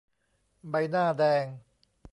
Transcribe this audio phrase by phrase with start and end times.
[0.69, 1.45] ใบหน้าแดง